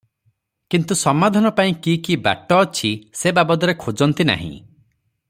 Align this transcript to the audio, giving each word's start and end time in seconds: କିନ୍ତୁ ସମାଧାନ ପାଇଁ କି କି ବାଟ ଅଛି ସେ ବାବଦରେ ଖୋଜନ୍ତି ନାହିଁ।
କିନ୍ତୁ 0.75 0.95
ସମାଧାନ 1.01 1.51
ପାଇଁ 1.59 1.75
କି 1.87 1.93
କି 2.07 2.17
ବାଟ 2.29 2.57
ଅଛି 2.63 2.91
ସେ 3.21 3.37
ବାବଦରେ 3.41 3.77
ଖୋଜନ୍ତି 3.85 4.29
ନାହିଁ। 4.35 4.53